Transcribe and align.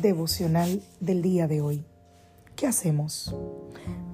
Devocional 0.00 0.82
del 1.00 1.22
día 1.22 1.48
de 1.48 1.60
hoy. 1.60 1.84
¿Qué 2.56 2.66
hacemos? 2.66 3.34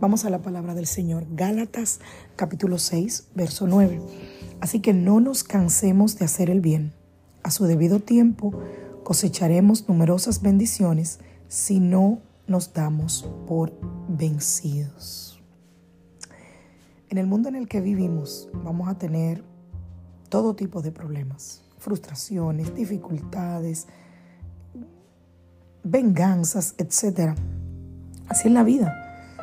Vamos 0.00 0.24
a 0.24 0.30
la 0.30 0.42
palabra 0.42 0.74
del 0.74 0.86
Señor. 0.86 1.26
Gálatas 1.30 2.00
capítulo 2.36 2.78
6, 2.78 3.28
verso 3.34 3.66
9. 3.66 4.00
Así 4.60 4.80
que 4.80 4.92
no 4.92 5.20
nos 5.20 5.44
cansemos 5.44 6.18
de 6.18 6.24
hacer 6.24 6.50
el 6.50 6.60
bien. 6.60 6.92
A 7.42 7.50
su 7.50 7.64
debido 7.64 8.00
tiempo 8.00 8.52
cosecharemos 9.02 9.88
numerosas 9.88 10.42
bendiciones 10.42 11.20
si 11.48 11.80
no 11.80 12.20
nos 12.46 12.72
damos 12.72 13.28
por 13.46 13.72
vencidos. 14.08 15.42
En 17.10 17.18
el 17.18 17.26
mundo 17.26 17.48
en 17.48 17.56
el 17.56 17.68
que 17.68 17.80
vivimos 17.80 18.48
vamos 18.64 18.88
a 18.88 18.98
tener 18.98 19.44
todo 20.28 20.56
tipo 20.56 20.82
de 20.82 20.90
problemas, 20.90 21.62
frustraciones, 21.78 22.74
dificultades, 22.74 23.86
venganzas, 25.84 26.74
etc. 26.78 27.34
Así 28.28 28.48
es 28.48 28.54
la 28.54 28.64
vida. 28.64 28.92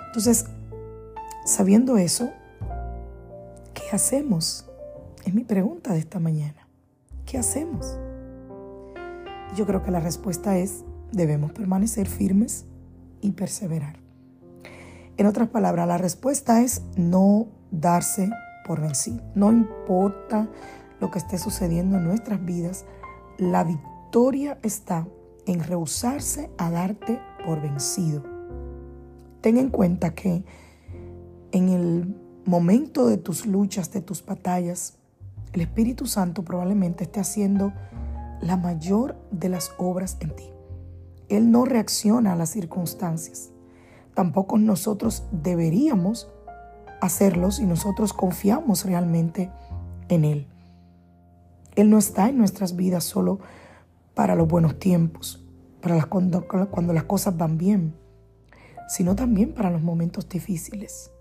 Entonces, 0.07 0.45
sabiendo 1.45 1.97
eso, 1.97 2.29
¿qué 3.73 3.95
hacemos? 3.95 4.65
Es 5.23 5.33
mi 5.33 5.43
pregunta 5.43 5.93
de 5.93 5.99
esta 5.99 6.19
mañana. 6.19 6.67
¿Qué 7.25 7.37
hacemos? 7.37 7.97
Yo 9.55 9.65
creo 9.65 9.83
que 9.83 9.91
la 9.91 9.99
respuesta 9.99 10.57
es, 10.57 10.83
debemos 11.11 11.51
permanecer 11.51 12.07
firmes 12.07 12.65
y 13.21 13.31
perseverar. 13.31 13.99
En 15.17 15.27
otras 15.27 15.49
palabras, 15.49 15.87
la 15.87 15.97
respuesta 15.97 16.61
es 16.61 16.81
no 16.95 17.47
darse 17.69 18.29
por 18.65 18.81
vencido. 18.81 19.21
No 19.35 19.51
importa 19.51 20.49
lo 20.99 21.11
que 21.11 21.19
esté 21.19 21.37
sucediendo 21.37 21.97
en 21.97 22.05
nuestras 22.05 22.43
vidas, 22.43 22.85
la 23.37 23.63
victoria 23.63 24.57
está 24.63 25.07
en 25.45 25.63
rehusarse 25.63 26.49
a 26.57 26.69
darte 26.69 27.19
por 27.45 27.61
vencido. 27.61 28.23
Ten 29.41 29.57
en 29.57 29.69
cuenta 29.69 30.13
que 30.13 30.43
en 31.51 31.69
el 31.69 32.15
momento 32.45 33.07
de 33.07 33.17
tus 33.17 33.45
luchas, 33.45 33.91
de 33.91 34.01
tus 34.01 34.25
batallas, 34.25 34.97
el 35.53 35.61
Espíritu 35.61 36.05
Santo 36.05 36.43
probablemente 36.43 37.03
esté 37.03 37.19
haciendo 37.19 37.73
la 38.41 38.57
mayor 38.57 39.17
de 39.31 39.49
las 39.49 39.73
obras 39.77 40.17
en 40.21 40.35
ti. 40.35 40.45
Él 41.29 41.51
no 41.51 41.65
reacciona 41.65 42.33
a 42.33 42.35
las 42.35 42.49
circunstancias. 42.49 43.51
Tampoco 44.13 44.57
nosotros 44.57 45.23
deberíamos 45.31 46.29
hacerlo 47.01 47.51
si 47.51 47.65
nosotros 47.65 48.13
confiamos 48.13 48.85
realmente 48.85 49.49
en 50.09 50.25
Él. 50.25 50.47
Él 51.75 51.89
no 51.89 51.97
está 51.97 52.29
en 52.29 52.37
nuestras 52.37 52.75
vidas 52.75 53.03
solo 53.03 53.39
para 54.21 54.35
los 54.35 54.47
buenos 54.47 54.77
tiempos, 54.77 55.43
para 55.81 55.95
las, 55.95 56.05
cuando, 56.05 56.47
cuando 56.47 56.93
las 56.93 57.05
cosas 57.05 57.35
van 57.35 57.57
bien, 57.57 57.95
sino 58.87 59.15
también 59.15 59.51
para 59.51 59.71
los 59.71 59.81
momentos 59.81 60.29
difíciles. 60.29 61.11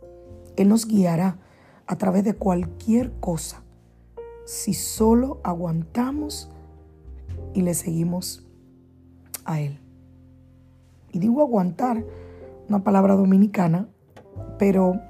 Él 0.59 0.69
nos 0.69 0.87
guiará 0.87 1.39
a 1.87 1.97
través 1.97 2.25
de 2.25 2.35
cualquier 2.35 3.11
cosa 3.19 3.63
si 4.45 4.75
solo 4.75 5.41
aguantamos 5.45 6.51
y 7.55 7.63
le 7.63 7.73
seguimos 7.73 8.47
a 9.47 9.63
Él. 9.63 9.81
Y 11.11 11.21
digo 11.21 11.41
aguantar, 11.41 12.05
una 12.69 12.85
palabra 12.85 13.15
dominicana, 13.15 13.89
pero 14.59 15.01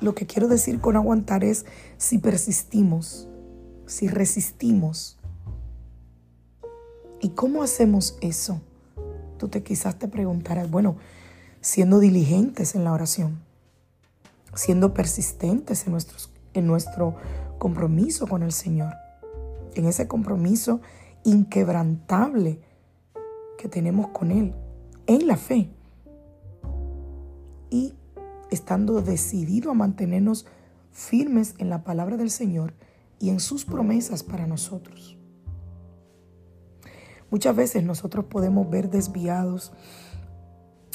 lo 0.00 0.14
que 0.14 0.26
quiero 0.26 0.46
decir 0.46 0.80
con 0.80 0.94
aguantar 0.94 1.42
es 1.42 1.66
si 1.96 2.18
persistimos, 2.18 3.28
si 3.86 4.06
resistimos, 4.06 5.18
¿Y 7.22 7.30
cómo 7.30 7.62
hacemos 7.62 8.18
eso? 8.20 8.60
Tú 9.38 9.46
te 9.46 9.62
quizás 9.62 9.96
te 9.96 10.08
preguntarás, 10.08 10.68
bueno, 10.68 10.96
siendo 11.60 12.00
diligentes 12.00 12.74
en 12.74 12.82
la 12.82 12.92
oración, 12.92 13.38
siendo 14.56 14.92
persistentes 14.92 15.86
en, 15.86 15.96
en 16.54 16.66
nuestro 16.66 17.14
compromiso 17.58 18.26
con 18.26 18.42
el 18.42 18.50
Señor, 18.50 18.92
en 19.76 19.84
ese 19.84 20.08
compromiso 20.08 20.80
inquebrantable 21.22 22.60
que 23.56 23.68
tenemos 23.68 24.08
con 24.08 24.32
Él, 24.32 24.52
en 25.06 25.28
la 25.28 25.36
fe, 25.36 25.70
y 27.70 27.94
estando 28.50 29.00
decidido 29.00 29.70
a 29.70 29.74
mantenernos 29.74 30.44
firmes 30.90 31.54
en 31.58 31.70
la 31.70 31.84
palabra 31.84 32.16
del 32.16 32.30
Señor 32.30 32.74
y 33.20 33.30
en 33.30 33.38
sus 33.38 33.64
promesas 33.64 34.24
para 34.24 34.48
nosotros. 34.48 35.21
Muchas 37.32 37.56
veces 37.56 37.82
nosotros 37.82 38.26
podemos 38.26 38.68
ver 38.68 38.90
desviados, 38.90 39.72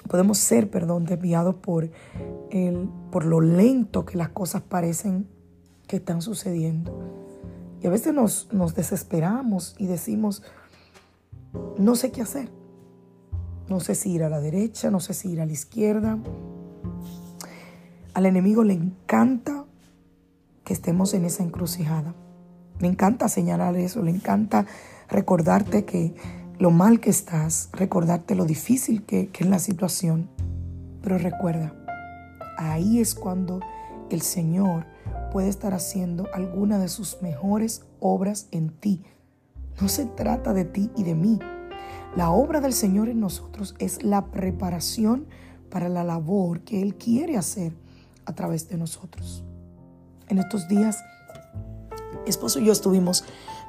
podemos 0.08 0.38
ser, 0.38 0.70
perdón, 0.70 1.06
desviados 1.06 1.56
por, 1.56 1.90
el, 2.52 2.88
por 3.12 3.26
lo 3.26 3.42
lento 3.42 4.06
que 4.06 4.20
las 4.20 4.30
cosas 4.30 4.62
parecen 4.62 5.28
que 5.88 5.96
están 5.96 6.22
sucediendo. 6.22 6.96
Y 7.82 7.88
a 7.88 7.90
veces 7.90 8.14
nos, 8.14 8.54
nos 8.54 8.76
desesperamos 8.76 9.76
y 9.80 9.88
decimos, 9.88 10.44
no 11.80 11.96
sé 11.96 12.12
qué 12.12 12.22
hacer. 12.22 12.52
No 13.68 13.80
sé 13.80 13.96
si 13.96 14.12
ir 14.12 14.24
a 14.24 14.30
la 14.30 14.40
derecha, 14.40 14.92
no 14.92 15.00
sé 15.00 15.16
si 15.16 15.32
ir 15.32 15.42
a 15.42 15.46
la 15.48 15.54
izquierda. 15.54 16.20
Al 18.14 18.28
enemigo 18.28 18.64
le 18.64 18.74
encanta 18.74 19.66
que 20.64 20.74
estemos 20.74 21.16
en 21.16 21.26
esa 21.26 21.42
encrucijada. 21.42 22.14
Le 22.80 22.88
encanta 22.88 23.30
señalar 23.30 23.76
eso, 23.76 24.02
le 24.02 24.12
encanta 24.12 24.66
recordarte 25.10 25.86
que 25.86 26.14
lo 26.60 26.72
mal 26.72 27.00
que 27.00 27.10
estás, 27.10 27.70
recordarte 27.74 28.36
lo 28.36 28.46
difícil 28.46 29.04
que, 29.04 29.30
que 29.30 29.44
es 29.44 29.50
la 29.50 29.60
situación. 29.60 30.30
Pero 31.02 31.18
recuerda, 31.18 31.74
ahí 32.58 33.00
es 33.00 33.16
cuando 33.16 33.60
el 34.10 34.22
Señor 34.22 34.86
puede 35.32 35.50
estar 35.50 35.74
haciendo 35.74 36.28
alguna 36.34 36.80
de 36.80 36.88
sus 36.88 37.22
mejores 37.22 37.84
obras 38.00 38.48
en 38.52 38.70
ti. 38.70 39.04
No 39.82 39.90
se 39.90 40.06
trata 40.06 40.54
de 40.54 40.66
ti 40.66 40.90
y 40.96 41.04
de 41.04 41.16
mí. 41.16 41.40
La 42.16 42.32
obra 42.32 42.62
del 42.62 42.74
Señor 42.74 43.10
en 43.10 43.20
nosotros 43.20 43.76
es 43.80 44.04
la 44.04 44.26
preparación 44.28 45.28
para 45.70 45.90
la 45.90 46.04
labor 46.04 46.62
que 46.62 46.82
Él 46.82 46.96
quiere 46.96 47.38
hacer 47.38 47.74
a 48.26 48.34
través 48.34 48.70
de 48.70 48.78
nosotros. 48.78 49.44
En 50.28 50.40
estos 50.40 50.68
días, 50.68 51.04
mi 52.28 52.30
esposo 52.30 52.60
y 52.60 52.66
yo 52.66 52.74
estuvimos 52.74 53.24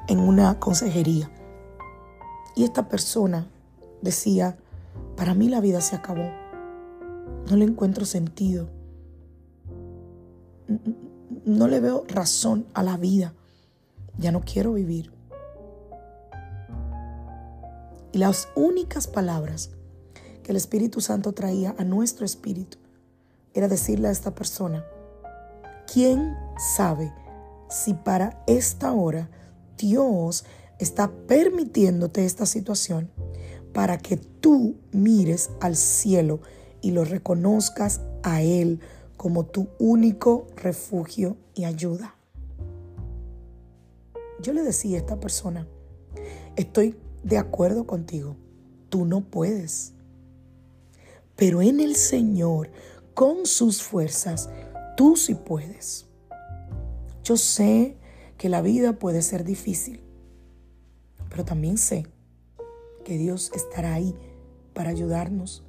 en 0.09 0.19
una 0.19 0.59
consejería. 0.59 1.31
Y 2.57 2.65
esta 2.65 2.89
persona 2.89 3.47
decía, 4.01 4.57
para 5.15 5.33
mí 5.33 5.47
la 5.47 5.61
vida 5.61 5.79
se 5.79 5.95
acabó. 5.95 6.29
No 7.49 7.55
le 7.55 7.63
encuentro 7.63 8.05
sentido. 8.05 8.67
No 11.45 11.69
le 11.69 11.79
veo 11.79 12.03
razón 12.09 12.65
a 12.73 12.83
la 12.83 12.97
vida. 12.97 13.33
Ya 14.17 14.33
no 14.33 14.41
quiero 14.41 14.73
vivir. 14.73 15.13
Y 18.11 18.17
las 18.17 18.49
únicas 18.55 19.07
palabras 19.07 19.71
que 20.43 20.51
el 20.51 20.57
Espíritu 20.57 20.99
Santo 20.99 21.31
traía 21.31 21.75
a 21.77 21.85
nuestro 21.85 22.25
espíritu 22.25 22.77
era 23.53 23.69
decirle 23.69 24.09
a 24.09 24.11
esta 24.11 24.35
persona, 24.35 24.83
¿quién 25.91 26.35
sabe 26.75 27.13
si 27.69 27.93
para 27.93 28.43
esta 28.47 28.91
hora 28.91 29.29
Dios 29.77 30.45
está 30.79 31.11
permitiéndote 31.27 32.25
esta 32.25 32.45
situación 32.45 33.11
para 33.73 33.97
que 33.97 34.17
tú 34.17 34.75
mires 34.91 35.51
al 35.61 35.75
cielo 35.75 36.41
y 36.81 36.91
lo 36.91 37.05
reconozcas 37.05 38.01
a 38.23 38.41
Él 38.41 38.79
como 39.17 39.45
tu 39.45 39.67
único 39.79 40.47
refugio 40.55 41.37
y 41.53 41.65
ayuda. 41.65 42.15
Yo 44.41 44.53
le 44.53 44.63
decía 44.63 44.97
a 44.97 45.01
esta 45.01 45.19
persona, 45.19 45.67
estoy 46.55 46.95
de 47.23 47.37
acuerdo 47.37 47.85
contigo, 47.85 48.37
tú 48.89 49.05
no 49.05 49.21
puedes, 49.21 49.93
pero 51.35 51.61
en 51.61 51.79
el 51.79 51.95
Señor, 51.95 52.71
con 53.13 53.45
sus 53.45 53.83
fuerzas, 53.83 54.49
tú 54.95 55.17
sí 55.17 55.35
puedes. 55.35 56.08
Yo 57.29 57.37
sé 57.37 57.95
que 58.39 58.49
la 58.49 58.63
vida 58.63 58.93
puede 58.93 59.21
ser 59.21 59.43
difícil, 59.43 60.01
pero 61.29 61.45
también 61.45 61.77
sé 61.77 62.07
que 63.05 63.19
Dios 63.19 63.51
estará 63.53 63.93
ahí 63.93 64.15
para 64.73 64.89
ayudarnos 64.89 65.63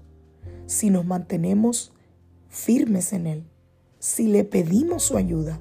si 0.65 0.89
nos 0.89 1.05
mantenemos 1.05 1.93
firmes 2.49 3.13
en 3.13 3.27
Él, 3.27 3.45
si 3.99 4.27
le 4.27 4.45
pedimos 4.45 5.03
su 5.03 5.19
ayuda 5.19 5.59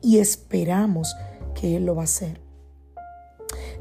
y 0.00 0.18
esperamos 0.18 1.16
que 1.60 1.74
Él 1.76 1.84
lo 1.84 1.96
va 1.96 2.02
a 2.02 2.04
hacer. 2.04 2.40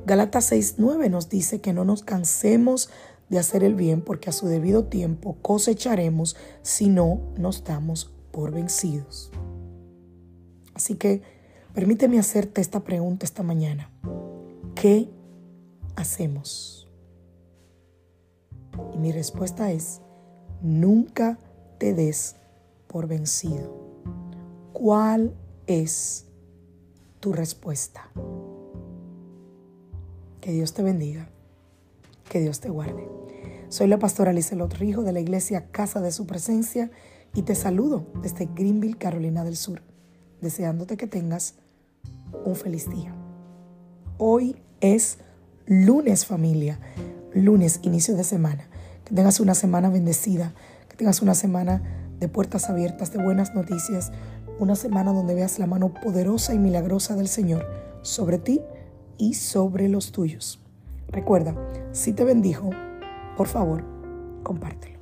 Galatas 0.07 0.51
6:9 0.51 1.07
nos 1.11 1.29
dice 1.29 1.61
que 1.61 1.71
no 1.71 1.85
nos 1.85 2.01
cansemos 2.01 2.89
de 3.29 3.37
hacer 3.37 3.63
el 3.63 3.75
bien 3.75 4.01
porque 4.01 4.31
a 4.31 4.33
su 4.33 4.47
debido 4.47 4.85
tiempo 4.85 5.37
cosecharemos 5.43 6.35
si 6.63 6.89
no 6.89 7.21
nos 7.37 7.63
damos 7.63 8.11
por 8.31 8.49
vencidos. 8.49 9.29
Así 10.73 10.95
que 10.95 11.37
permíteme 11.73 12.19
hacerte 12.19 12.61
esta 12.61 12.81
pregunta 12.81 13.25
esta 13.25 13.43
mañana. 13.43 13.89
¿Qué 14.75 15.09
hacemos? 15.95 16.87
Y 18.93 18.97
mi 18.97 19.11
respuesta 19.11 19.71
es, 19.71 20.01
nunca 20.61 21.37
te 21.77 21.93
des 21.93 22.35
por 22.87 23.07
vencido. 23.07 23.77
¿Cuál 24.73 25.33
es 25.67 26.25
tu 27.19 27.33
respuesta? 27.33 28.09
Que 30.41 30.51
Dios 30.51 30.73
te 30.73 30.83
bendiga, 30.83 31.29
que 32.29 32.39
Dios 32.39 32.59
te 32.59 32.69
guarde. 32.69 33.07
Soy 33.69 33.87
la 33.87 33.99
pastora 33.99 34.33
Lizelot 34.33 34.73
Rijo 34.75 35.03
de 35.03 35.11
la 35.11 35.19
iglesia 35.19 35.69
Casa 35.69 36.01
de 36.01 36.11
Su 36.11 36.25
Presencia 36.25 36.89
y 37.35 37.43
te 37.43 37.53
saludo 37.53 38.07
desde 38.21 38.47
Greenville, 38.47 38.97
Carolina 38.97 39.43
del 39.43 39.55
Sur, 39.57 39.83
deseándote 40.41 40.97
que 40.97 41.07
tengas 41.07 41.55
un 42.45 42.55
feliz 42.55 42.89
día. 42.89 43.13
Hoy 44.17 44.55
es 44.81 45.19
lunes 45.65 46.25
familia, 46.25 46.79
lunes, 47.33 47.79
inicio 47.83 48.15
de 48.15 48.23
semana. 48.23 48.67
Que 49.05 49.13
tengas 49.13 49.39
una 49.39 49.55
semana 49.55 49.89
bendecida, 49.89 50.53
que 50.87 50.95
tengas 50.95 51.21
una 51.21 51.35
semana 51.35 51.81
de 52.19 52.27
puertas 52.27 52.69
abiertas, 52.69 53.11
de 53.11 53.23
buenas 53.23 53.55
noticias, 53.55 54.11
una 54.59 54.75
semana 54.75 55.13
donde 55.13 55.35
veas 55.35 55.57
la 55.57 55.67
mano 55.67 55.93
poderosa 55.93 56.53
y 56.53 56.59
milagrosa 56.59 57.15
del 57.15 57.27
Señor 57.27 57.65
sobre 58.01 58.37
ti 58.37 58.61
y 59.17 59.33
sobre 59.35 59.89
los 59.89 60.11
tuyos. 60.11 60.59
Recuerda, 61.07 61.55
si 61.91 62.13
te 62.13 62.23
bendijo, 62.23 62.69
por 63.35 63.47
favor, 63.47 63.83
compártelo. 64.43 64.98